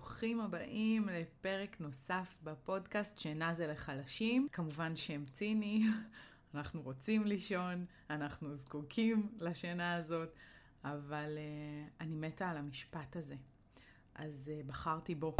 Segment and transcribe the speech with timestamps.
[0.00, 4.48] ברוכים הבאים לפרק נוסף בפודקאסט שינה זה לחלשים.
[4.52, 5.82] כמובן שם ציני,
[6.54, 10.28] אנחנו רוצים לישון, אנחנו זקוקים לשינה הזאת,
[10.84, 13.34] אבל uh, אני מתה על המשפט הזה.
[14.14, 15.36] אז uh, בחרתי בו.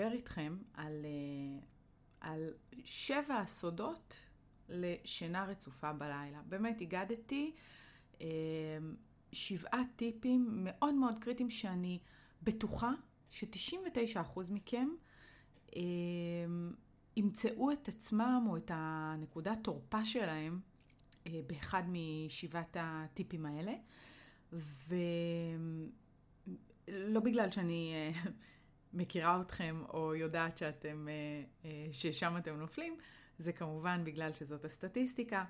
[0.00, 1.60] לדבר איתכם על, אה,
[2.20, 4.20] על שבע הסודות
[4.68, 6.42] לשינה רצופה בלילה.
[6.48, 7.52] באמת הגדתי
[8.20, 8.26] אה,
[9.32, 11.98] שבעה טיפים מאוד מאוד קריטיים שאני
[12.42, 12.90] בטוחה
[13.30, 14.88] ש-99% מכם
[17.16, 20.60] ימצאו את עצמם או את הנקודת תורפה שלהם
[21.46, 23.72] באחד משבעת הטיפים האלה.
[24.52, 24.94] ו...
[26.88, 28.12] לא בגלל שאני
[28.92, 32.96] מכירה אתכם או יודעת שאתם, uh, uh, ששם אתם נופלים,
[33.38, 35.44] זה כמובן בגלל שזאת הסטטיסטיקה.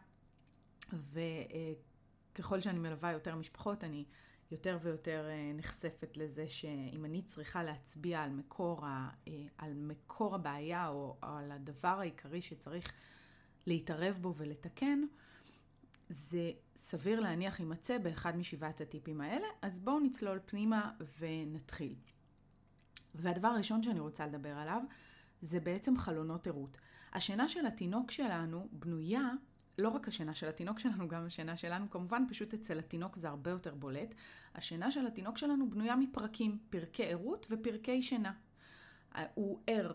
[0.93, 4.05] וככל שאני מלווה יותר משפחות, אני
[4.51, 9.11] יותר ויותר uh, נחשפת לזה שאם אני צריכה להצביע על מקור, ה,
[9.59, 12.93] על מקור הבעיה או על הדבר העיקרי שצריך
[13.67, 15.01] להתערב בו ולתקן,
[16.09, 21.95] זה סביר להניח יימצא באחד משבעת הטיפים האלה, אז בואו נצלול פנימה ונתחיל.
[23.15, 24.83] והדבר הראשון שאני רוצה לדבר עליו
[25.43, 26.79] זה בעצם חלונות ערות.
[27.13, 29.31] השינה של התינוק שלנו בנויה,
[29.79, 33.51] לא רק השינה של התינוק שלנו, גם השינה שלנו, כמובן פשוט אצל התינוק זה הרבה
[33.51, 34.15] יותר בולט.
[34.55, 38.33] השינה של התינוק שלנו בנויה מפרקים, פרקי ערות ופרקי שינה.
[39.35, 39.93] הוא ער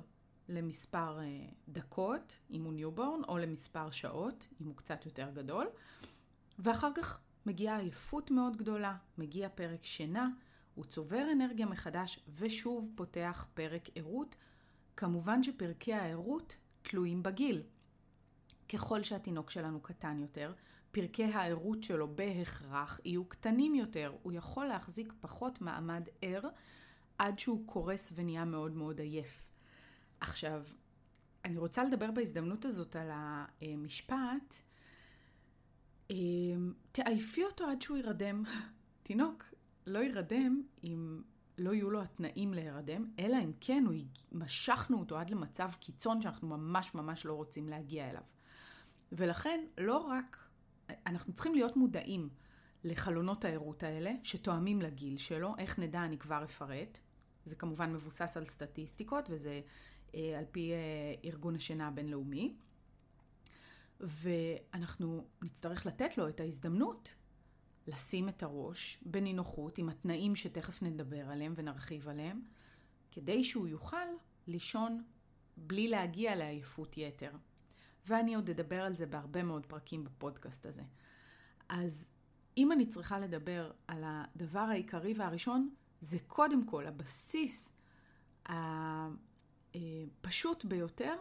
[0.50, 1.26] למספר אה,
[1.70, 5.68] דקות, אם הוא newborn, או למספר שעות, אם הוא קצת יותר גדול.
[6.60, 10.30] ואחר כך מגיעה עייפות מאוד גדולה, מגיע פרק שינה,
[10.76, 14.36] הוא צובר אנרגיה מחדש ושוב פותח פרק ערות.
[14.98, 17.64] כמובן שפרקי הערות תלויים בגיל.
[18.70, 20.54] ככל שהתינוק שלנו קטן יותר,
[20.92, 24.14] פרקי הערות שלו בהכרח יהיו קטנים יותר.
[24.24, 26.42] הוא יכול להחזיק פחות מעמד ער
[27.18, 29.46] עד שהוא קורס ונהיה מאוד מאוד עייף.
[30.20, 30.64] עכשיו,
[31.46, 34.56] אני רוצה לדבר בהזדמנות הזאת על המשפט,
[36.10, 38.44] אמ, תעייפי אותו עד שהוא יירדם.
[39.04, 39.44] תינוק
[39.88, 41.22] לא יירדם אם
[41.58, 43.96] לא יהיו לו התנאים להירדם, אלא אם כן הוא
[44.32, 48.22] משכנו אותו עד למצב קיצון שאנחנו ממש ממש לא רוצים להגיע אליו.
[49.12, 50.48] ולכן לא רק,
[51.06, 52.30] אנחנו צריכים להיות מודעים
[52.84, 57.00] לחלונות הערות האלה, שתואמים לגיל שלו, איך נדע אני כבר אפרט.
[57.46, 59.62] זה כמובן מבוסס על סטטיסטיקות וזה
[60.16, 60.78] אה, על פי אה,
[61.26, 62.56] ארגון השינה הבינלאומי.
[64.00, 67.16] ואנחנו נצטרך לתת לו את ההזדמנות
[67.88, 72.42] לשים את הראש בנינוחות עם התנאים שתכף נדבר עליהם ונרחיב עליהם,
[73.12, 74.06] כדי שהוא יוכל
[74.48, 75.04] לישון
[75.58, 77.32] בלי להגיע לעייפות יתר.
[78.08, 80.84] ואני עוד אדבר על זה בהרבה מאוד פרקים בפודקאסט הזה.
[81.70, 82.10] אז
[82.58, 85.70] אם אני צריכה לדבר על הדבר העיקרי והראשון,
[86.02, 87.72] זה קודם כל הבסיס
[89.74, 91.16] הפשוט ביותר,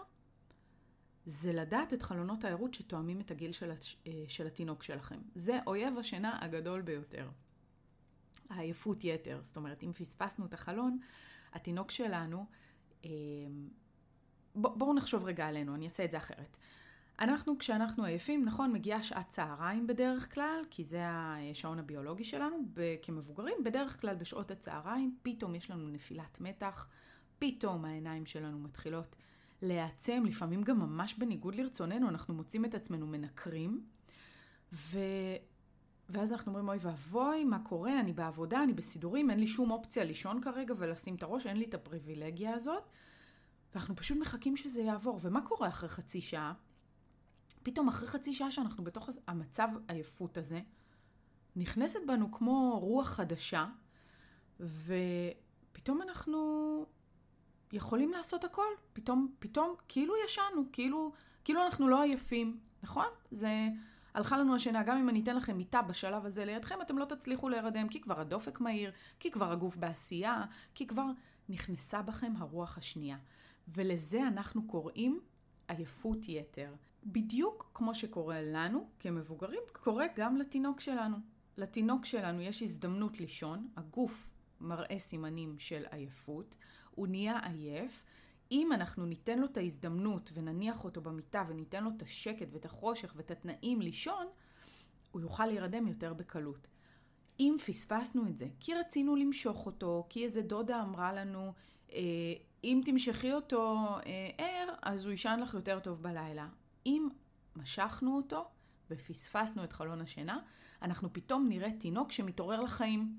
[1.27, 3.73] זה לדעת את חלונות הערות שתואמים את הגיל של,
[4.07, 5.19] אה, של התינוק שלכם.
[5.35, 7.29] זה אויב השינה הגדול ביותר.
[8.51, 10.99] העייפות יתר, זאת אומרת, אם פספסנו את החלון,
[11.53, 12.47] התינוק שלנו,
[13.05, 13.11] אה,
[14.55, 16.57] בואו נחשוב רגע עלינו, אני אעשה את זה אחרת.
[17.21, 22.57] אנחנו, כשאנחנו עייפים, נכון, מגיעה שעת צהריים בדרך כלל, כי זה השעון הביולוגי שלנו,
[23.03, 26.89] כמבוגרים, בדרך כלל בשעות הצהריים, פתאום יש לנו נפילת מתח,
[27.39, 29.17] פתאום העיניים שלנו מתחילות
[29.65, 33.85] להעצם, לפעמים גם ממש בניגוד לרצוננו, אנחנו מוצאים את עצמנו מנקרים,
[34.73, 34.99] ו...
[36.09, 38.01] ואז אנחנו אומרים, אוי ואבוי, מה קורה?
[38.01, 41.65] אני בעבודה, אני בסידורים, אין לי שום אופציה לישון כרגע ולשים את הראש, אין לי
[41.65, 42.83] את הפריבילגיה הזאת.
[43.75, 45.19] ואנחנו פשוט מחכים שזה יעבור.
[45.23, 46.53] ומה קורה אחרי חצי שעה?
[47.63, 50.61] פתאום אחרי חצי שעה שאנחנו בתוך המצב עייפות הזה,
[51.57, 53.67] נכנסת בנו כמו רוח חדשה,
[54.61, 56.87] ופתאום אנחנו
[57.75, 58.67] יכולים לעשות הכל.
[58.93, 61.13] פתאום, פתאום, כאילו ישנו, כאילו,
[61.45, 63.07] כאילו אנחנו לא עייפים, נכון?
[63.31, 63.69] זה...
[64.15, 67.49] הלכה לנו השינה, גם אם אני אתן לכם מיטה בשלב הזה לידכם, אתם לא תצליחו
[67.49, 70.45] להירדם, כי כבר הדופק מהיר, כי כבר הגוף בעשייה,
[70.75, 71.07] כי כבר
[71.49, 73.17] נכנסה בכם הרוח השנייה.
[73.69, 75.21] ולזה אנחנו קוראים
[75.69, 76.75] עייפות יתר.
[77.05, 81.17] בדיוק כמו שקורה לנו כמבוגרים, קורה גם לתינוק שלנו.
[81.57, 84.29] לתינוק שלנו יש הזדמנות לישון, הגוף
[84.61, 86.57] מראה סימנים של עייפות,
[86.95, 88.05] הוא נהיה עייף.
[88.53, 93.13] אם אנחנו ניתן לו את ההזדמנות ונניח אותו במיטה וניתן לו את השקט ואת החושך
[93.17, 94.27] ואת התנאים לישון,
[95.13, 96.69] הוא יוכל להירדם יותר בקלות.
[97.41, 101.53] אם פספסנו את זה, כי רצינו למשוך אותו, כי איזה דודה אמרה לנו,
[101.93, 102.01] אה,
[102.65, 106.49] אם תמשכי אותו אה, ער, אז הוא יישן לך יותר טוב בלילה.
[106.87, 107.09] אם
[107.57, 108.45] משכנו אותו
[108.91, 110.39] ופספסנו את חלון השינה,
[110.83, 113.19] אנחנו פתאום נראה תינוק שמתעורר לחיים.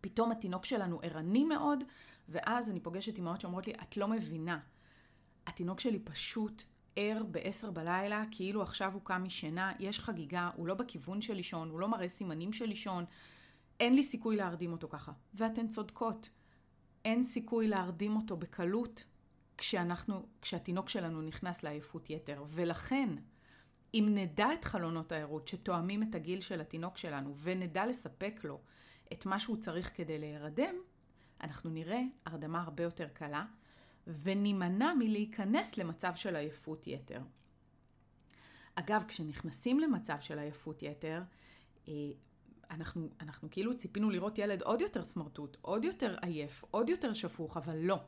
[0.00, 1.84] פתאום התינוק שלנו ערני מאוד,
[2.28, 4.58] ואז אני פוגשת אמהות שאומרות לי, את לא מבינה.
[5.46, 6.62] התינוק שלי פשוט
[6.96, 11.70] ער ב-10 בלילה, כאילו עכשיו הוא קם משינה, יש חגיגה, הוא לא בכיוון של לישון,
[11.70, 13.04] הוא לא מראה סימנים של לישון,
[13.80, 15.12] אין לי סיכוי להרדים אותו ככה.
[15.34, 16.30] ואתן צודקות,
[17.04, 19.04] אין סיכוי להרדים אותו בקלות
[19.58, 22.44] כשאנחנו, כשהתינוק שלנו נכנס לעייפות יתר.
[22.46, 23.08] ולכן,
[23.94, 28.60] אם נדע את חלונות הערות שתואמים את הגיל של התינוק שלנו, ונדע לספק לו
[29.12, 30.74] את מה שהוא צריך כדי להירדם,
[31.40, 33.44] אנחנו נראה הרדמה הרבה יותר קלה,
[34.06, 37.20] ונימנע מלהיכנס למצב של עייפות יתר.
[38.74, 41.22] אגב, כשנכנסים למצב של עייפות יתר,
[41.88, 41.92] אה,
[42.70, 47.56] אנחנו, אנחנו כאילו ציפינו לראות ילד עוד יותר סמרטוט, עוד יותר עייף, עוד יותר שפוך,
[47.56, 48.00] אבל לא.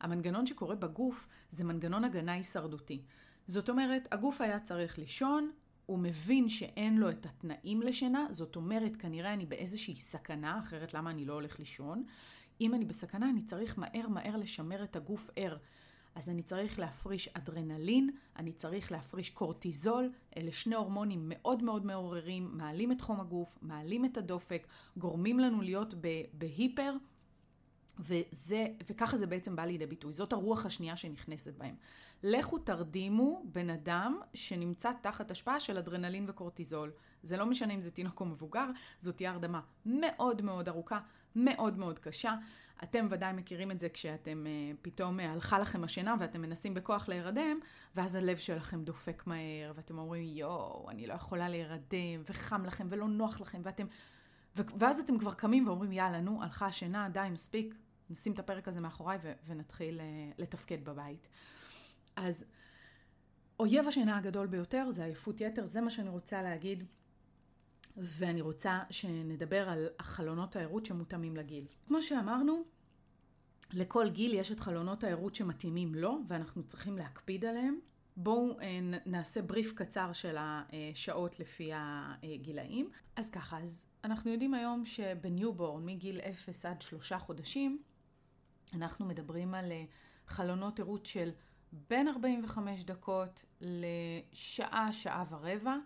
[0.00, 3.02] המנגנון שקורה בגוף זה מנגנון הגנה הישרדותי.
[3.48, 5.52] זאת אומרת, הגוף היה צריך לישון,
[5.86, 11.10] הוא מבין שאין לו את התנאים לשינה, זאת אומרת, כנראה אני באיזושהי סכנה, אחרת למה
[11.10, 12.04] אני לא הולך לישון?
[12.60, 15.56] אם אני בסכנה, אני צריך מהר מהר לשמר את הגוף ער.
[16.14, 22.50] אז אני צריך להפריש אדרנלין, אני צריך להפריש קורטיזול, אלה שני הורמונים מאוד מאוד מעוררים,
[22.52, 24.66] מעלים את חום הגוף, מעלים את הדופק,
[24.96, 25.94] גורמים לנו להיות
[26.32, 26.92] בהיפר,
[27.98, 30.12] וזה, וככה זה בעצם בא לידי ביטוי.
[30.12, 31.74] זאת הרוח השנייה שנכנסת בהם.
[32.26, 36.92] לכו תרדימו בן אדם שנמצא תחת השפעה של אדרנלין וקורטיזול.
[37.22, 38.66] זה לא משנה אם זה תינוק או מבוגר,
[38.98, 40.98] זאת תהיה הרדמה מאוד מאוד ארוכה,
[41.36, 42.34] מאוד מאוד קשה.
[42.82, 47.08] אתם ודאי מכירים את זה כשאתם uh, פתאום uh, הלכה לכם השינה ואתם מנסים בכוח
[47.08, 47.58] להירדם,
[47.96, 53.08] ואז הלב שלכם דופק מהר, ואתם אומרים, יואו, אני לא יכולה להירדם, וחם לכם ולא
[53.08, 53.86] נוח לכם, ואתם...
[54.56, 57.74] ו- ואז אתם כבר קמים ואומרים, יאללה, נו, הלכה השינה, די, מספיק,
[58.10, 61.28] נשים את הפרק הזה מאחוריי ו- ונתחיל uh, לתפקד בבית.
[62.16, 62.44] אז
[63.60, 66.84] אויב השינה הגדול ביותר זה עייפות יתר, זה מה שאני רוצה להגיד.
[67.96, 71.64] ואני רוצה שנדבר על החלונות הערות שמותאמים לגיל.
[71.86, 72.64] כמו שאמרנו,
[73.72, 77.78] לכל גיל יש את חלונות הערות שמתאימים לו, ואנחנו צריכים להקפיד עליהם.
[78.16, 82.90] בואו אה, נעשה בריף קצר של השעות לפי הגילאים.
[83.16, 87.82] אז ככה, אז אנחנו יודעים היום שב newborn, מגיל 0 עד 3 חודשים,
[88.74, 89.84] אנחנו מדברים על אה,
[90.26, 91.30] חלונות ערות של
[91.90, 95.76] בין 45 דקות לשעה, שעה ורבע.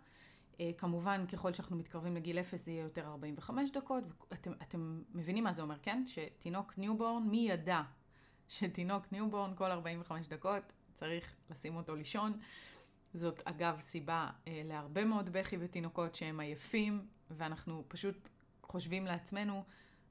[0.60, 5.52] אה, כמובן, ככל שאנחנו מתקרבים לגיל 0 זה יהיה יותר 45 דקות, ואתם מבינים מה
[5.52, 6.04] זה אומר, כן?
[6.06, 7.82] שתינוק newborn, מי ידע
[8.48, 12.38] שתינוק newborn כל 45 דקות צריך לשים אותו לישון.
[13.14, 18.28] זאת אגב סיבה אה, להרבה מאוד בכי ותינוקות שהם עייפים, ואנחנו פשוט
[18.62, 19.64] חושבים לעצמנו,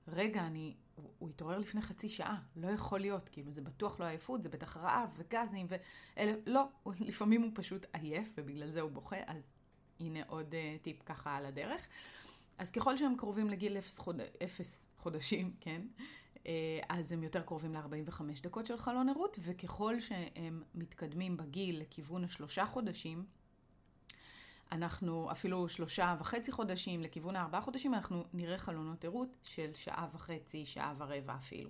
[0.07, 4.05] רגע, אני, הוא, הוא התעורר לפני חצי שעה, לא יכול להיות, כאילו זה בטוח לא
[4.05, 6.63] עייפות, זה בטח רעב וגזים ואלה, לא,
[6.99, 9.51] לפעמים הוא פשוט עייף ובגלל זה הוא בוכה, אז
[9.99, 11.87] הנה עוד uh, טיפ ככה על הדרך.
[12.57, 14.21] אז ככל שהם קרובים לגיל 0 חוד...
[14.97, 15.81] חודשים, כן,
[16.35, 16.47] uh,
[16.89, 22.65] אז הם יותר קרובים ל-45 דקות של חלון ערות, וככל שהם מתקדמים בגיל לכיוון השלושה
[22.65, 23.25] חודשים,
[24.71, 30.65] אנחנו אפילו שלושה וחצי חודשים, לכיוון הארבעה חודשים, אנחנו נראה חלונות ערות של שעה וחצי,
[30.65, 31.69] שעה ורבע אפילו.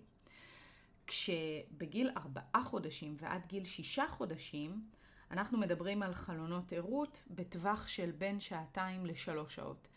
[1.08, 4.86] כשבגיל ארבעה חודשים ועד גיל שישה חודשים,
[5.32, 9.88] אנחנו מדברים על חלונות ערות בטווח של בין שעתיים לשלוש שעות.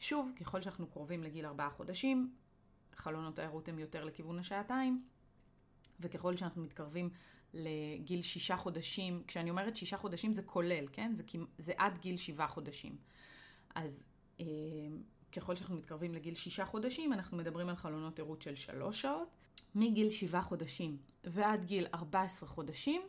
[0.00, 2.34] שוב, ככל שאנחנו קרובים לגיל ארבעה חודשים,
[2.94, 5.04] חלונות הערות הם יותר לכיוון השעתיים,
[6.00, 7.10] וככל שאנחנו מתקרבים
[7.54, 11.14] לגיל שישה חודשים, כשאני אומרת שישה חודשים זה כולל, כן?
[11.14, 11.22] זה,
[11.58, 12.96] זה עד גיל שבעה חודשים.
[13.74, 14.08] אז
[14.40, 14.46] אה,
[15.32, 19.28] ככל שאנחנו מתקרבים לגיל שישה חודשים, אנחנו מדברים על חלונות ערות של שלוש שעות.
[19.74, 23.02] מגיל שבעה חודשים ועד גיל ארבע עשרה חודשים,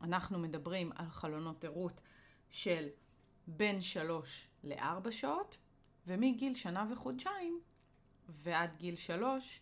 [0.00, 2.00] אנחנו מדברים על חלונות ערות
[2.50, 2.88] של
[3.46, 5.58] בין שלוש לארבע שעות,
[6.06, 7.60] ומגיל שנה וחודשיים
[8.28, 9.60] ועד גיל שלוש,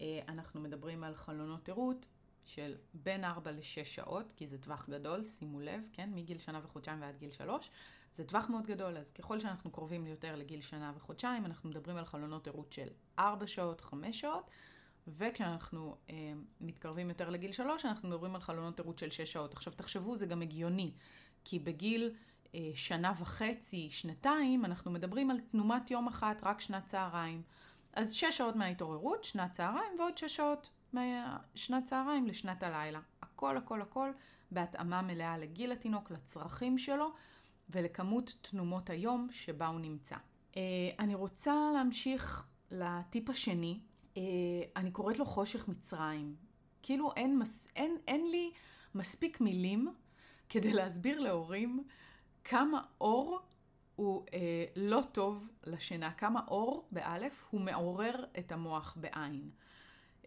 [0.00, 2.06] אה, אנחנו מדברים על חלונות ערות
[2.44, 6.10] של בין 4 ל-6 שעות, כי זה טווח גדול, שימו לב, כן?
[6.14, 7.70] מגיל שנה וחודשיים ועד גיל 3.
[8.14, 12.04] זה טווח מאוד גדול, אז ככל שאנחנו קרובים יותר לגיל שנה וחודשיים, אנחנו מדברים על
[12.04, 14.50] חלונות ערות של 4 שעות, 5 שעות,
[15.08, 19.52] וכשאנחנו אה, מתקרבים יותר לגיל 3, אנחנו מדברים על חלונות ערות של 6 שעות.
[19.54, 20.92] עכשיו תחשבו, זה גם הגיוני,
[21.44, 22.14] כי בגיל
[22.54, 27.42] אה, שנה וחצי, שנתיים, אנחנו מדברים על תנומת יום אחת, רק שנת צהריים.
[27.92, 33.00] אז 6 שעות מההתעוררות, שנת צהריים, ועוד 6 שעות משנת צהריים לשנת הלילה.
[33.22, 34.10] הכל הכל הכל
[34.50, 37.12] בהתאמה מלאה לגיל התינוק, לצרכים שלו
[37.70, 40.16] ולכמות תנומות היום שבה הוא נמצא.
[40.56, 40.62] אה,
[40.98, 43.80] אני רוצה להמשיך לטיפ השני,
[44.16, 44.22] אה,
[44.76, 46.36] אני קוראת לו חושך מצרים.
[46.82, 48.50] כאילו אין, מס, אין, אין לי
[48.94, 49.94] מספיק מילים
[50.48, 51.84] כדי להסביר להורים
[52.44, 53.40] כמה אור
[53.96, 59.50] הוא אה, לא טוב לשינה, כמה אור באלף הוא מעורר את המוח בעין.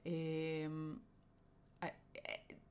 [0.07, 1.89] אה,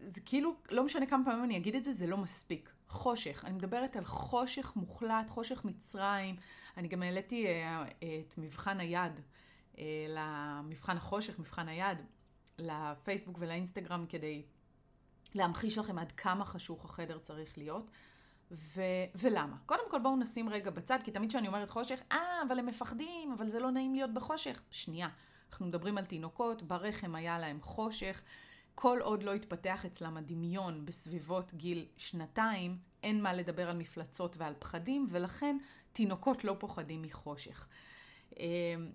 [0.00, 2.72] זה כאילו, לא משנה כמה פעמים אני אגיד את זה, זה לא מספיק.
[2.88, 6.36] חושך, אני מדברת על חושך מוחלט, חושך מצרים.
[6.76, 9.20] אני גם העליתי אה, את מבחן היד,
[9.78, 11.98] אה, למבחן החושך, מבחן היד,
[12.58, 14.42] לפייסבוק ולאינסטגרם כדי
[15.34, 17.90] להמחיש לכם עד כמה חשוך החדר צריך להיות.
[18.50, 18.82] ו-
[19.14, 19.56] ולמה?
[19.66, 23.32] קודם כל בואו נשים רגע בצד, כי תמיד כשאני אומרת חושך, אה, אבל הם מפחדים,
[23.32, 24.62] אבל זה לא נעים להיות בחושך.
[24.70, 25.08] שנייה,
[25.50, 28.22] אנחנו מדברים על תינוקות, ברחם היה להם חושך.
[28.74, 34.54] כל עוד לא התפתח אצלם הדמיון בסביבות גיל שנתיים, אין מה לדבר על מפלצות ועל
[34.58, 35.56] פחדים, ולכן
[35.92, 37.68] תינוקות לא פוחדים מחושך.
[38.38, 38.46] אה,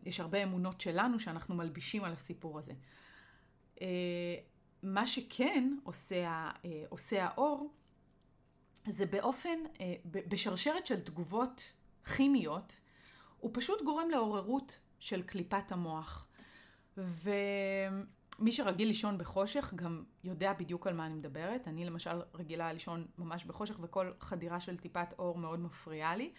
[0.06, 2.74] יש הרבה אמונות שלנו שאנחנו מלבישים על הסיפור הזה.
[3.82, 4.36] אה,
[4.84, 7.74] מה שכן עושה, אה, עושה האור,
[8.88, 9.60] זה באופן,
[10.06, 11.74] בשרשרת של תגובות
[12.16, 12.80] כימיות,
[13.38, 16.28] הוא פשוט גורם לעוררות של קליפת המוח.
[17.02, 17.32] ו...
[18.40, 21.68] מי שרגיל לישון בחושך גם יודע בדיוק על מה אני מדברת.
[21.68, 26.34] אני למשל רגילה לישון ממש בחושך וכל חדירה של טיפת אור מאוד מפריעה לי.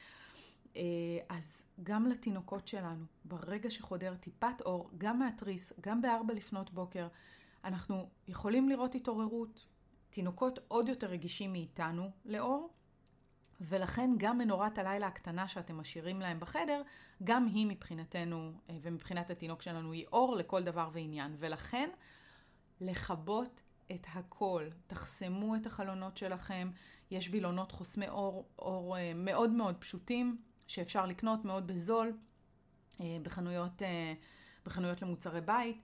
[0.76, 0.82] אה,
[1.28, 7.08] אז גם לתינוקות שלנו, ברגע שחודר טיפת אור, גם מהתריס, גם בארבע לפנות בוקר,
[7.64, 9.66] אנחנו יכולים לראות התעוררות.
[10.10, 12.70] תינוקות עוד יותר רגישים מאיתנו לאור,
[13.64, 16.82] ולכן גם מנורת הלילה הקטנה שאתם משאירים להם בחדר,
[17.24, 21.34] גם היא מבחינתנו אה, ומבחינת התינוק שלנו היא אור לכל דבר ועניין.
[21.38, 21.90] ולכן,
[22.80, 24.68] לכבות את הכל.
[24.86, 26.70] תחסמו את החלונות שלכם.
[27.10, 32.18] יש וילונות חוסמי אור, אור אה, מאוד מאוד פשוטים, שאפשר לקנות מאוד בזול
[33.00, 33.82] אה, בחנויות,
[34.66, 35.82] בחנויות למוצרי בית.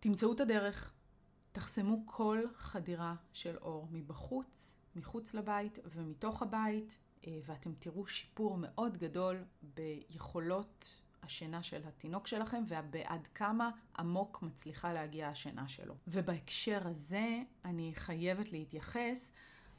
[0.00, 0.92] תמצאו את הדרך.
[1.52, 8.96] תחסמו כל חדירה של אור מבחוץ מחוץ לבית ומתוך הבית, אה, ואתם תראו שיפור מאוד
[8.96, 15.94] גדול ביכולות השינה של התינוק שלכם ועד כמה עמוק מצליחה להגיע השינה שלו.
[16.06, 19.32] ובהקשר הזה אני חייבת להתייחס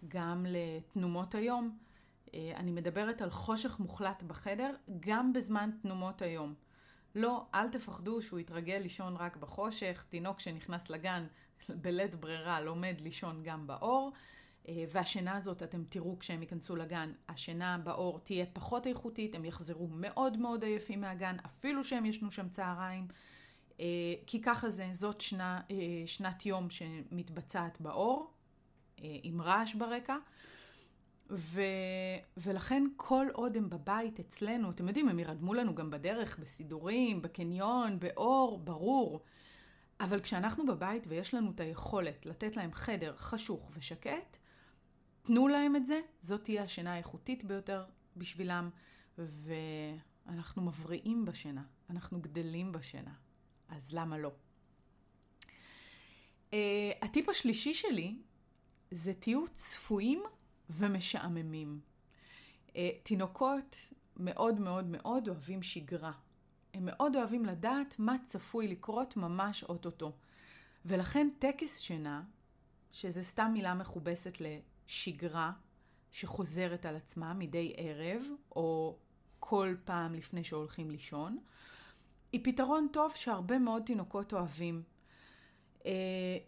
[0.08, 1.78] גם לתנומות היום.
[2.34, 6.54] אה, אני מדברת על חושך מוחלט בחדר גם בזמן תנומות היום.
[7.16, 11.28] לא, אל תפחדו שהוא יתרגל לישון רק בחושך, תינוק שנכנס לגן
[11.70, 14.12] בלית ברירה לומד לישון גם באור.
[14.68, 19.88] אה, והשינה הזאת, אתם תראו כשהם ייכנסו לגן, השינה באור תהיה פחות איכותית, הם יחזרו
[19.88, 23.08] מאוד מאוד עייפים מהגן, אפילו שהם ישנו שם צהריים,
[23.80, 23.86] אה,
[24.28, 28.30] כי ככה זה, זאת שנה, אה, שנת יום שמתבצעת באור,
[29.24, 30.16] עם רעש ברקע.
[31.30, 31.62] ו...
[32.38, 38.00] ולכן כל עוד הם בבית אצלנו, אתם יודעים, הם ירדמו לנו גם בדרך, בסידורים, בקניון,
[38.00, 39.22] באור, ברור.
[40.00, 44.38] אבל כשאנחנו בבית ויש לנו את היכולת לתת להם חדר חשוך ושקט,
[45.24, 47.86] תנו להם את זה, זאת תהיה השינה האיכותית ביותר
[48.18, 48.70] בשבילם,
[49.18, 53.14] ואנחנו מבריאים בשינה, אנחנו גדלים בשינה,
[53.70, 54.32] אז למה לא?
[56.52, 56.56] Uh,
[57.02, 58.16] הטיפ השלישי שלי
[58.92, 60.24] זה תהיו צפויים
[60.70, 61.80] ומשעממים.
[62.68, 63.76] Uh, תינוקות
[64.18, 66.12] מאוד מאוד מאוד אוהבים שגרה.
[66.74, 70.12] הם מאוד אוהבים לדעת מה צפוי לקרות ממש אוטוטו.
[70.86, 72.24] ולכן טקס שינה,
[72.92, 74.38] שזה סתם מילה מכובסת
[74.86, 75.52] שגרה
[76.12, 78.24] שחוזרת על עצמה מדי ערב,
[78.56, 78.98] או
[79.40, 81.38] כל פעם לפני שהולכים לישון,
[82.32, 84.84] היא פתרון טוב שהרבה מאוד תינוקות אוהבים.
[85.80, 85.86] Uh,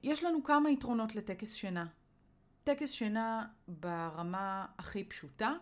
[0.03, 1.85] יש לנו כמה יתרונות לטקס שינה.
[2.63, 5.53] טקס שינה ברמה הכי פשוטה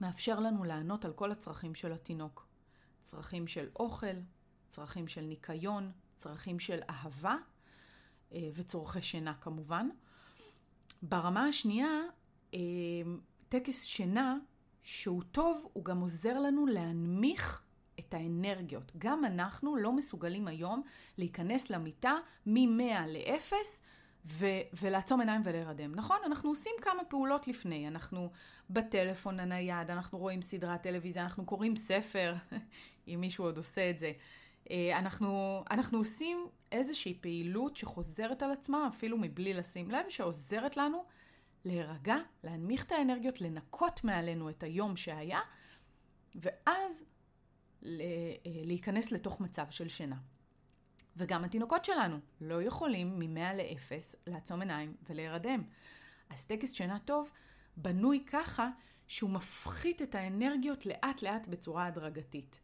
[0.00, 2.46] מאפשר לנו לענות על כל הצרכים של התינוק.
[3.02, 4.16] צרכים של אוכל,
[4.68, 7.36] צרכים של ניקיון, צרכים של אהבה
[8.30, 9.88] uh, וצורכי שינה כמובן.
[11.02, 12.00] ברמה השנייה,
[12.54, 12.60] אה,
[13.48, 14.36] טקס שינה
[14.82, 17.62] שהוא טוב, הוא גם עוזר לנו להנמיך
[17.98, 18.92] את האנרגיות.
[18.98, 20.82] גם אנחנו לא מסוגלים היום
[21.18, 22.14] להיכנס למיטה
[22.46, 23.52] מ-100 ל-0
[24.26, 25.94] ו- ולעצום עיניים ולהירדם.
[25.94, 26.16] נכון?
[26.26, 27.88] אנחנו עושים כמה פעולות לפני.
[27.88, 28.30] אנחנו
[28.70, 32.34] בטלפון הנייד, אנחנו רואים סדרת טלוויזיה, אנחנו קוראים ספר,
[33.08, 34.12] אם מישהו עוד עושה את זה.
[34.70, 41.04] אה, אנחנו, אנחנו עושים איזושהי פעילות שחוזרת על עצמה, אפילו מבלי לשים לב, שעוזרת לנו
[41.64, 45.40] להירגע, להנמיך את האנרגיות, לנקות מעלינו את היום שהיה,
[46.34, 47.04] ואז
[47.84, 47.90] אה,
[48.44, 50.16] להיכנס לתוך מצב של שינה.
[51.16, 55.62] וגם התינוקות שלנו לא יכולים מ-100 ל-0 לעצום עיניים ולהירדם.
[56.30, 57.30] אז טקס שינה טוב
[57.76, 58.68] בנוי ככה
[59.08, 62.60] שהוא מפחית את האנרגיות לאט לאט בצורה הדרגתית.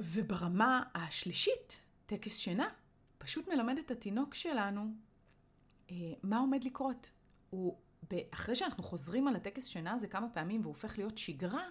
[0.00, 2.68] וברמה השלישית, טקס שינה,
[3.18, 4.92] פשוט מלמד את התינוק שלנו
[6.22, 7.10] מה עומד לקרות?
[7.50, 7.78] הוא,
[8.30, 11.64] אחרי שאנחנו חוזרים על הטקס שינה הזה כמה פעמים והוא הופך להיות שגרה,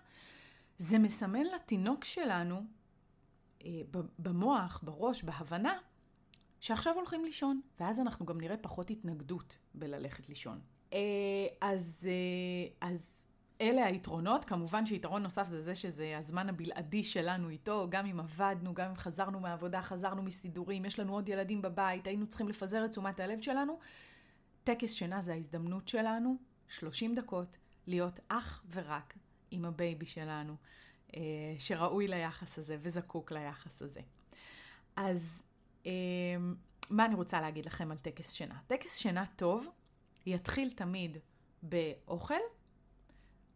[0.78, 2.64] זה מסמן לתינוק שלנו,
[4.20, 5.78] במוח, בראש, בהבנה,
[6.60, 10.60] שעכשיו הולכים לישון, ואז אנחנו גם נראה פחות התנגדות בללכת לישון.
[11.62, 12.08] אז,
[12.82, 13.17] אז
[13.62, 18.74] אלה היתרונות, כמובן שיתרון נוסף זה זה שזה הזמן הבלעדי שלנו איתו, גם אם עבדנו,
[18.74, 22.92] גם אם חזרנו מהעבודה, חזרנו מסידורים, יש לנו עוד ילדים בבית, היינו צריכים לפזר את
[22.92, 23.80] תשומת הלב שלנו.
[24.64, 26.38] טקס שינה זה ההזדמנות שלנו,
[26.68, 29.14] 30 דקות, להיות אך ורק
[29.52, 30.56] עם ה baby שלנו,
[31.16, 31.22] אה,
[31.60, 34.02] שראוי ליחס הזה וזקוק ליחס הזה.
[34.96, 35.44] אז
[35.86, 35.92] אה,
[36.90, 38.58] מה אני רוצה להגיד לכם על טקס שינה?
[38.68, 39.68] טקס שינה טוב
[40.26, 41.18] יתחיל תמיד
[41.64, 42.36] באוכל,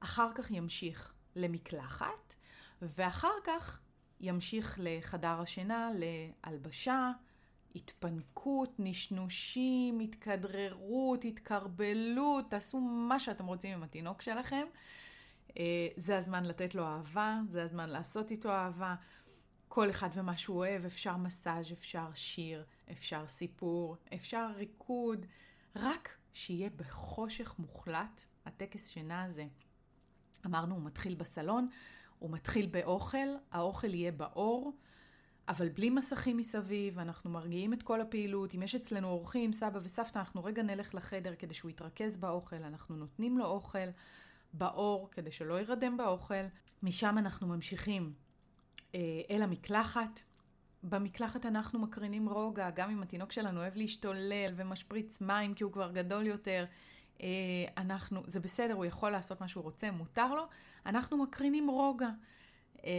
[0.01, 2.35] אחר כך ימשיך למקלחת,
[2.81, 3.79] ואחר כך
[4.19, 7.11] ימשיך לחדר השינה, להלבשה,
[7.75, 14.65] התפנקות, נשנושים, התכדררות, התקרבלות, תעשו מה שאתם רוצים עם התינוק שלכם.
[15.57, 18.95] אה, זה הזמן לתת לו אהבה, זה הזמן לעשות איתו אהבה.
[19.67, 25.25] כל אחד ומה שהוא אוהב, אפשר מסאז', אפשר שיר, אפשר סיפור, אפשר ריקוד,
[25.75, 29.45] רק שיהיה בחושך מוחלט הטקס שינה הזה.
[30.45, 31.67] אמרנו, הוא מתחיל בסלון,
[32.19, 34.73] הוא מתחיל באוכל, האוכל יהיה באור,
[35.47, 38.55] אבל בלי מסכים מסביב, אנחנו מרגיעים את כל הפעילות.
[38.55, 42.95] אם יש אצלנו אורחים, סבא וסבתא, אנחנו רגע נלך לחדר כדי שהוא יתרכז באוכל, אנחנו
[42.95, 43.89] נותנים לו אוכל
[44.53, 46.43] באור כדי שלא ירדם באוכל.
[46.83, 48.13] משם אנחנו ממשיכים
[48.95, 50.21] אה, אל המקלחת.
[50.83, 55.91] במקלחת אנחנו מקרינים רוגע, גם אם התינוק שלנו אוהב להשתולל ומשפריץ מים כי הוא כבר
[55.91, 56.65] גדול יותר.
[57.21, 57.27] אה,
[57.77, 60.43] אנחנו, זה בסדר, הוא יכול לעשות מה שהוא רוצה, מותר לו,
[60.85, 62.09] אנחנו מקרינים רוגע.
[62.85, 62.91] אה,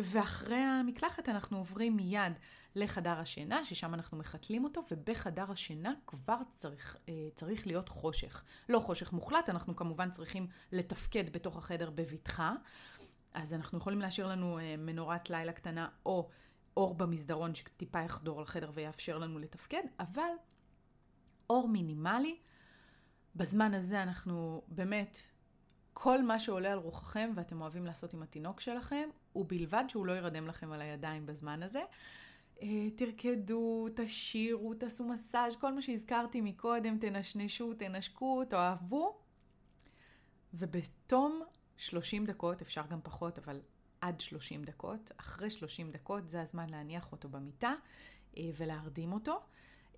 [0.00, 2.32] ואחרי המקלחת אנחנו עוברים מיד
[2.74, 8.42] לחדר השינה, ששם אנחנו מחתלים אותו, ובחדר השינה כבר צריך, אה, צריך להיות חושך.
[8.68, 12.52] לא חושך מוחלט, אנחנו כמובן צריכים לתפקד בתוך החדר בבטחה.
[13.34, 16.28] אז אנחנו יכולים להשאיר לנו מנורת לילה קטנה או
[16.76, 20.30] אור במסדרון שטיפה יחדור לחדר ויאפשר לנו לתפקד, אבל
[21.50, 22.36] אור מינימלי
[23.36, 25.18] בזמן הזה אנחנו באמת,
[25.92, 30.46] כל מה שעולה על רוחכם ואתם אוהבים לעשות עם התינוק שלכם, ובלבד שהוא לא ירדם
[30.46, 31.82] לכם על הידיים בזמן הזה.
[32.62, 39.18] אה, תרקדו, תשירו, תעשו מסאז', כל מה שהזכרתי מקודם, תנשנשו, תנשקו, תאהבו.
[40.54, 41.42] ובתום
[41.76, 43.60] 30 דקות, אפשר גם פחות, אבל
[44.00, 47.74] עד 30 דקות, אחרי 30 דקות זה הזמן להניח אותו במיטה
[48.36, 49.40] אה, ולהרדים אותו.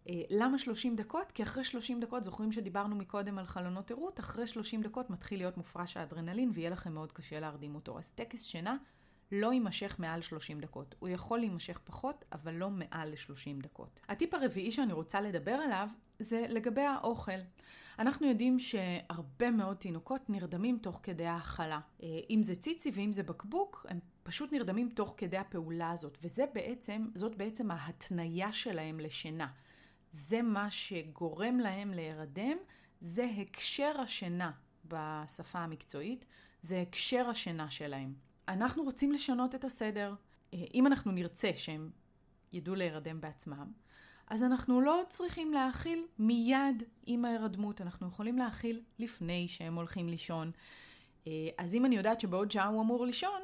[0.08, 1.32] אה, למה 30 דקות?
[1.32, 5.56] כי אחרי 30 דקות, זוכרים שדיברנו מקודם על חלונות ערות, אחרי 30 דקות מתחיל להיות
[5.56, 7.98] מופרש האדרנלין ויהיה לכם מאוד קשה להרדים אותו.
[7.98, 8.76] אז טקס שינה
[9.32, 10.94] לא יימשך מעל 30 דקות.
[10.98, 14.00] הוא יכול להימשך פחות, אבל לא מעל ל-30 דקות.
[14.08, 15.88] הטיפ הרביעי שאני רוצה לדבר עליו
[16.18, 17.40] זה לגבי האוכל.
[17.98, 21.80] אנחנו יודעים שהרבה מאוד תינוקות נרדמים תוך כדי ההאכלה.
[22.02, 26.44] אה, אם זה ציצי ואם זה בקבוק, הם פשוט נרדמים תוך כדי הפעולה הזאת, וזה
[26.54, 29.46] בעצם, זאת בעצם ההתניה שלהם לשינה.
[30.12, 32.56] זה מה שגורם להם להירדם,
[33.00, 34.52] זה הקשר השינה
[34.84, 36.24] בשפה המקצועית,
[36.62, 38.14] זה הקשר השינה שלהם.
[38.48, 40.14] אנחנו רוצים לשנות את הסדר.
[40.54, 41.90] אה, אם אנחנו נרצה שהם
[42.52, 43.72] ידעו להירדם בעצמם,
[44.26, 50.50] אז אנחנו לא צריכים להאכיל מיד עם ההירדמות, אנחנו יכולים להאכיל לפני שהם הולכים לישון.
[51.26, 53.40] אה, אז אם אני יודעת שבעוד שעה הוא אמור לישון,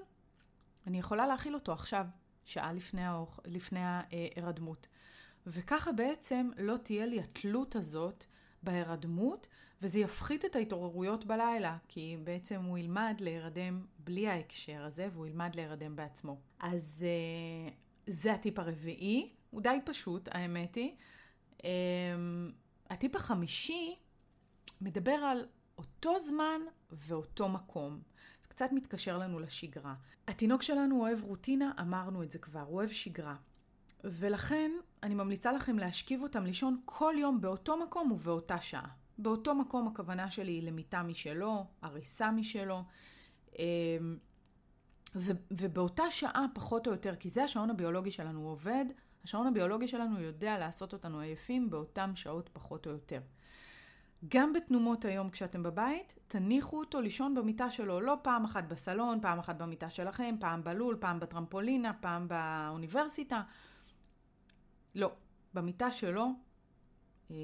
[0.87, 2.07] אני יכולה להאכיל אותו עכשיו,
[2.44, 3.40] שעה לפני, האוכ...
[3.44, 4.87] לפני ההירדמות.
[5.48, 8.24] וככה בעצם לא תהיה לי התלות הזאת
[8.62, 9.46] בהירדמות,
[9.82, 15.54] וזה יפחית את ההתעוררויות בלילה, כי בעצם הוא ילמד להירדם בלי ההקשר הזה, והוא ילמד
[15.54, 16.40] להירדם בעצמו.
[16.61, 17.72] אז uh,
[18.06, 20.96] זה הטיפ הרביעי, הוא די פשוט, האמת היא.
[21.58, 21.62] Um,
[22.90, 23.96] הטיפ החמישי
[24.80, 25.46] מדבר על
[25.78, 28.00] אותו זמן ואותו מקום.
[28.42, 29.94] זה קצת מתקשר לנו לשגרה.
[30.28, 33.37] התינוק שלנו אוהב רוטינה, אמרנו את זה כבר, הוא אוהב שגרה.
[34.04, 34.70] ולכן
[35.02, 38.88] אני ממליצה לכם להשכיב אותם לישון כל יום באותו מקום ובאותה שעה.
[39.18, 42.82] באותו מקום הכוונה שלי היא למיטה משלו, הריסה משלו,
[43.58, 43.64] אמ,
[45.16, 48.84] ו- ובאותה שעה פחות או יותר, כי זה השעון הביולוגי שלנו עובד,
[49.24, 53.20] השעון הביולוגי שלנו יודע לעשות אותנו עייפים באותן שעות פחות או יותר.
[54.28, 59.38] גם בתנומות היום כשאתם בבית, תניחו אותו לישון במיטה שלו, לא פעם אחת בסלון, פעם
[59.38, 63.42] אחת במיטה שלכם, פעם בלול, פעם בטרמפולינה, פעם באוניברסיטה.
[64.94, 65.12] לא,
[65.55, 66.29] במיטה שלו,
[67.31, 67.37] אה,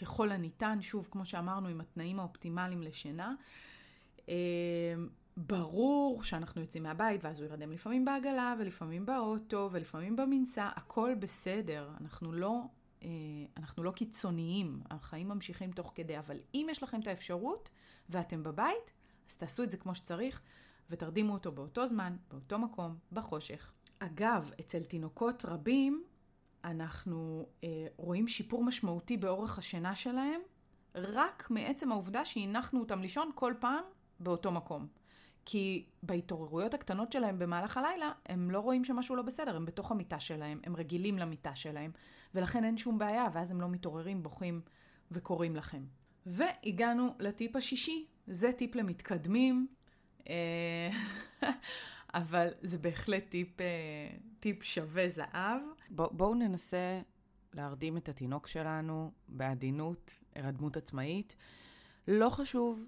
[0.00, 3.34] ככל הניתן, שוב, כמו שאמרנו, עם התנאים האופטימליים לשינה.
[4.28, 4.34] אה,
[5.36, 11.90] ברור שאנחנו יוצאים מהבית ואז הוא ירדם לפעמים בעגלה ולפעמים באוטו ולפעמים במנסה, הכל בסדר.
[12.00, 12.62] אנחנו לא
[13.56, 17.70] אנחנו לא קיצוניים, החיים ממשיכים תוך כדי, אבל אם יש לכם את האפשרות
[18.08, 18.92] ואתם בבית,
[19.28, 20.40] אז תעשו את זה כמו שצריך,
[20.90, 23.72] ותרדימו אותו באותו זמן, באותו מקום, בחושך.
[23.98, 26.04] אגב, אצל תינוקות רבים,
[26.66, 30.40] אנחנו אה, רואים שיפור משמעותי באורך השינה שלהם,
[30.94, 33.84] רק מעצם העובדה שהנחנו אותם לישון כל פעם
[34.20, 34.86] באותו מקום.
[35.44, 40.20] כי בהתעוררויות הקטנות שלהם במהלך הלילה, הם לא רואים שמשהו לא בסדר, הם בתוך המיטה
[40.20, 41.90] שלהם, הם רגילים למיטה שלהם,
[42.34, 44.60] ולכן אין שום בעיה, ואז הם לא מתעוררים, בוכים
[45.10, 45.84] וקוראים לכם.
[46.26, 49.66] והגענו לטיפ השישי, זה טיפ למתקדמים,
[50.28, 50.90] אה,
[52.14, 53.66] אבל זה בהחלט טיפ, אה,
[54.40, 55.60] טיפ שווה זהב.
[55.90, 57.00] בוא, בואו ננסה
[57.54, 61.36] להרדים את התינוק שלנו בעדינות, הרדמות עצמאית.
[62.08, 62.84] לא חשוב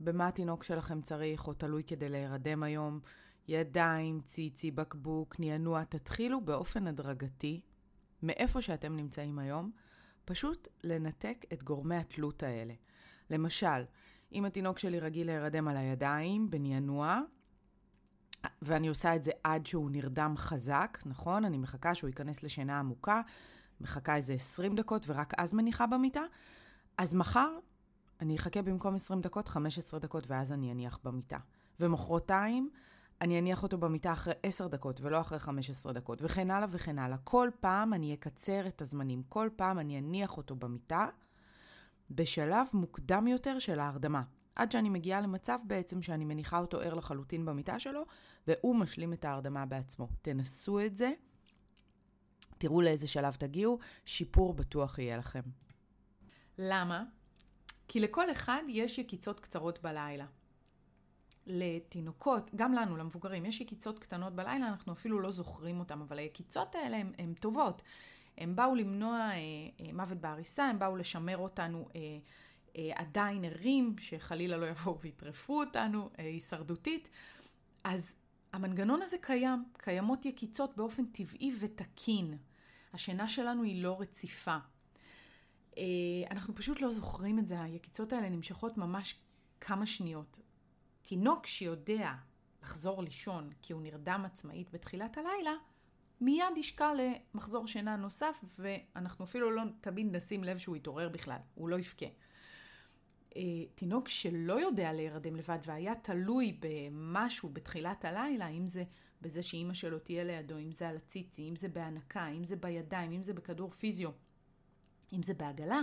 [0.00, 3.00] במה התינוק שלכם צריך או תלוי כדי להירדם היום.
[3.48, 7.60] ידיים, ציצי, בקבוק, נענוע, תתחילו באופן הדרגתי,
[8.22, 9.70] מאיפה שאתם נמצאים היום,
[10.24, 12.74] פשוט לנתק את גורמי התלות האלה.
[13.30, 13.84] למשל,
[14.32, 17.20] אם התינוק שלי רגיל להירדם על הידיים, בנענוע,
[18.62, 21.44] ואני עושה את זה עד שהוא נרדם חזק, נכון?
[21.44, 23.20] אני מחכה שהוא ייכנס לשינה עמוקה,
[23.80, 26.22] מחכה איזה 20 דקות ורק אז מניחה במיטה,
[26.98, 27.48] אז מחר
[28.22, 31.38] אני אחכה במקום 20 דקות, 15 דקות, ואז אני אניח במיטה.
[31.80, 32.70] ומחרתיים,
[33.20, 37.18] אני אניח אותו במיטה אחרי 10 דקות, ולא אחרי 15 דקות, וכן הלאה וכן הלאה.
[37.24, 41.06] כל פעם אני אקצר את הזמנים, כל פעם אני אניח אותו במיטה
[42.10, 44.22] בשלב מוקדם יותר של ההרדמה.
[44.56, 48.02] עד שאני מגיעה למצב בעצם שאני מניחה אותו ער לחלוטין במיטה שלו,
[48.46, 50.08] והוא משלים את ההרדמה בעצמו.
[50.22, 51.12] תנסו את זה,
[52.58, 55.42] תראו לאיזה שלב תגיעו, שיפור בטוח יהיה לכם.
[56.58, 57.04] למה?
[57.88, 60.26] כי לכל אחד יש יקיצות קצרות בלילה.
[61.46, 66.74] לתינוקות, גם לנו, למבוגרים, יש יקיצות קטנות בלילה, אנחנו אפילו לא זוכרים אותן, אבל היקיצות
[66.74, 67.82] האלה הן טובות.
[68.38, 69.36] הם באו למנוע אה,
[69.80, 72.00] אה, מוות בעריסה, הם באו לשמר אותנו אה,
[72.94, 77.10] עדיין ערים, שחלילה לא יבואו ויטרפו אותנו, אה, הישרדותית.
[77.84, 78.14] אז
[78.52, 82.38] המנגנון הזה קיים, קיימות יקיצות באופן טבעי ותקין.
[82.92, 84.56] השינה שלנו היא לא רציפה.
[85.78, 85.82] אה,
[86.30, 89.14] אנחנו פשוט לא זוכרים את זה, היקיצות האלה נמשכות ממש
[89.60, 90.38] כמה שניות.
[91.02, 92.12] תינוק שיודע
[92.62, 95.52] לחזור לישון כי הוא נרדם עצמאית בתחילת הלילה,
[96.20, 101.68] מיד ישקע למחזור שינה נוסף, ואנחנו אפילו לא תמיד נשים לב שהוא יתעורר בכלל, הוא
[101.68, 102.06] לא יבכה.
[103.36, 103.42] אה,
[103.74, 108.84] תינוק שלא יודע להירדם לבד והיה תלוי במשהו בתחילת הלילה, אם זה
[109.20, 113.12] בזה שאימא שלו תהיה לידו, אם זה על הציצי, אם זה בהנקה, אם זה בידיים,
[113.12, 114.10] אם זה בכדור פיזיו,
[115.12, 115.80] אם זה בעגלה,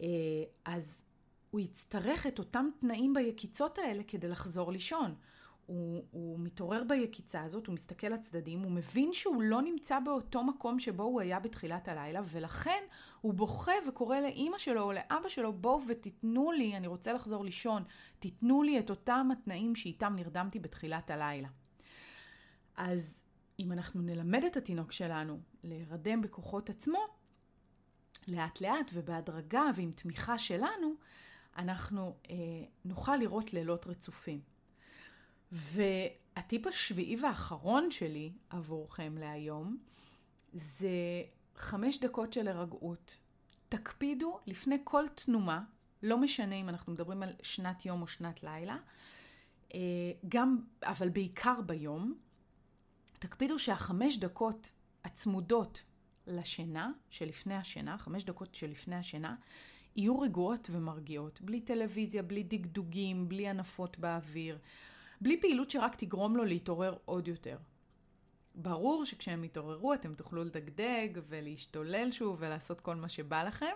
[0.00, 0.06] אה,
[0.64, 1.02] אז
[1.50, 5.14] הוא יצטרך את אותם תנאים ביקיצות האלה כדי לחזור לישון.
[5.66, 10.78] הוא, הוא מתעורר ביקיצה הזאת, הוא מסתכל לצדדים, הוא מבין שהוא לא נמצא באותו מקום
[10.78, 12.84] שבו הוא היה בתחילת הלילה, ולכן
[13.20, 17.84] הוא בוכה וקורא לאימא שלו או לאבא שלו, בואו ותיתנו לי, אני רוצה לחזור לישון,
[18.18, 21.48] תיתנו לי את אותם התנאים שאיתם נרדמתי בתחילת הלילה.
[22.76, 23.22] אז
[23.58, 26.98] אם אנחנו נלמד את התינוק שלנו להירדם בכוחות עצמו,
[28.28, 30.94] לאט לאט ובהדרגה ועם תמיכה שלנו,
[31.56, 32.36] אנחנו אה,
[32.84, 34.53] נוכל לראות לילות רצופים.
[35.54, 39.78] והטיפ השביעי והאחרון שלי עבורכם להיום,
[40.52, 41.22] זה
[41.56, 43.16] חמש דקות של הרגעות.
[43.68, 45.62] תקפידו לפני כל תנומה,
[46.02, 48.76] לא משנה אם אנחנו מדברים על שנת יום או שנת לילה,
[49.74, 49.80] אה,
[50.28, 52.14] גם, אבל בעיקר ביום,
[53.18, 54.70] תקפידו שהחמש דקות
[55.04, 55.82] הצמודות
[56.26, 59.36] לשינה, שלפני השינה, חמש דקות שלפני השינה,
[59.96, 64.58] יהיו רגועות ומרגיעות, בלי טלוויזיה, בלי דגדוגים, בלי ענפות באוויר.
[65.24, 67.58] בלי פעילות שרק תגרום לו להתעורר עוד יותר.
[68.54, 73.74] ברור שכשהם יתעוררו אתם תוכלו לדגדג ולהשתולל שוב ולעשות כל מה שבא לכם,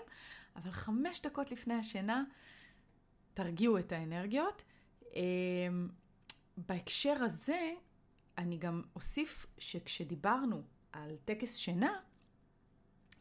[0.57, 2.25] אבל חמש דקות לפני השינה
[3.35, 4.63] תרגיעו את האנרגיות.
[5.15, 5.89] אמ,
[6.57, 7.73] בהקשר הזה,
[8.39, 11.93] אני גם אוסיף שכשדיברנו על טקס שינה,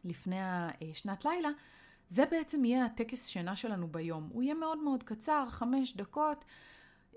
[0.03, 1.49] לפני השנת לילה,
[2.09, 4.29] זה בעצם יהיה הטקס שינה שלנו ביום.
[4.31, 6.45] הוא יהיה מאוד מאוד קצר, חמש דקות.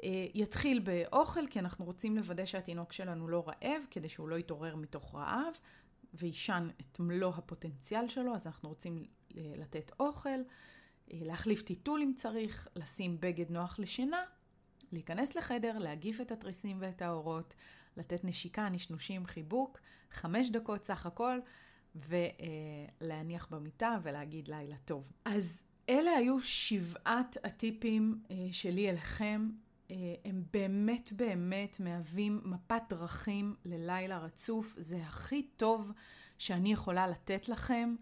[0.04, 4.76] אה, יתחיל באוכל, כי אנחנו רוצים לוודא שהתינוק שלנו לא רעב, כדי שהוא לא יתעורר
[4.76, 5.54] מתוך רעב,
[6.14, 9.04] וישן את מלוא הפוטנציאל שלו, אז אנחנו רוצים
[9.36, 14.24] אה, לתת אוכל, אה, להחליף טיטול אם צריך, לשים בגד נוח לשינה,
[14.92, 17.54] להיכנס לחדר, להגיף את התריסים ואת האורות,
[17.96, 21.38] לתת נשיקה, נשנושים, חיבוק, חמש דקות סך הכל,
[21.94, 25.12] ולהניח במיטה ולהגיד לילה טוב.
[25.24, 29.48] אז אלה היו שבעת הטיפים שלי אליכם
[30.24, 34.74] הם באמת באמת מהווים מפת דרכים ללילה רצוף.
[34.78, 35.92] זה הכי טוב
[36.38, 37.94] שאני יכולה לתת לכם.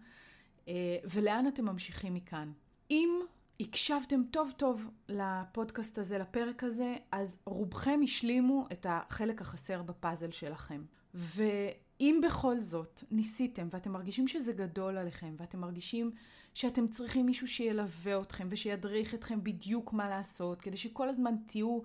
[0.67, 0.73] אה,
[1.11, 2.51] ולאן אתם ממשיכים מכאן.
[2.91, 3.09] אם
[3.59, 10.83] הקשבתם טוב טוב לפודקאסט הזה, לפרק הזה, אז רובכם השלימו את החלק החסר בפאזל שלכם.
[11.13, 16.11] ואם בכל זאת ניסיתם ואתם מרגישים שזה גדול עליכם ואתם מרגישים
[16.59, 21.79] שאתם צריכים מישהו שילווה אתכם ושידריך אתכם בדיוק מה לעשות, כדי שכל הזמן תהיו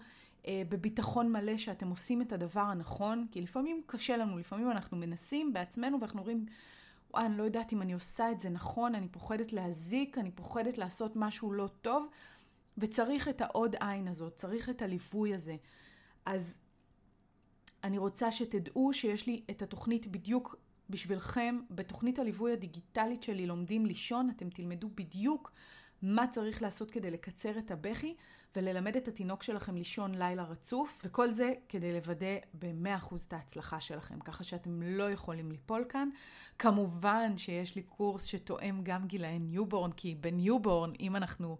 [0.46, 5.52] אה, בביטחון מלא שאתם עושים את הדבר הנכון, כי לפעמים קשה לנו, לפעמים אנחנו מנסים
[5.52, 6.46] בעצמנו ואנחנו אומרים,
[7.10, 10.78] וואי, אני לא יודעת אם אני עושה את זה נכון, אני פוחדת להזיק, אני פוחדת
[10.78, 12.06] לעשות משהו לא טוב,
[12.78, 15.56] וצריך את העוד עין הזאת, צריך את הליווי הזה.
[16.26, 16.58] אז
[17.84, 20.56] אני רוצה שתדעו שיש לי את התוכנית בדיוק
[20.90, 21.58] בשבילכם.
[21.70, 25.52] בתוכנית הליווי הדיגיטלית שלי לומדים לישון, אתם תלמדו בדיוק
[26.02, 28.14] מה צריך לעשות כדי לקצר את הבכי
[28.56, 34.20] וללמד את התינוק שלכם לישון לילה רצוף, וכל זה כדי לוודא ב-100% את ההצלחה שלכם,
[34.20, 36.08] ככה שאתם לא יכולים ליפול כאן.
[36.58, 41.58] כמובן שיש לי קורס שתואם גם גילאי newborn, כי ב newborn, אם אנחנו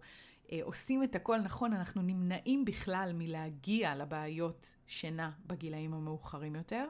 [0.51, 6.85] אה, עושים את הכל נכון, אנחנו נמנעים בכלל מלהגיע לבעיות שינה בגילאים המאוחרים יותר.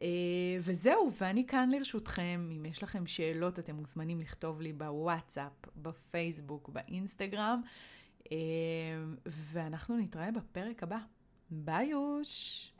[0.00, 0.02] Uh,
[0.60, 2.50] וזהו, ואני כאן לרשותכם.
[2.56, 7.60] אם יש לכם שאלות, אתם מוזמנים לכתוב לי בוואטסאפ, בפייסבוק, באינסטגרם,
[8.24, 8.30] uh,
[9.26, 10.98] ואנחנו נתראה בפרק הבא.
[11.50, 12.72] ביי יוש!